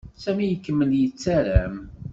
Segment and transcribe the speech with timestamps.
[0.23, 1.75] Sami ikemmel yettarem.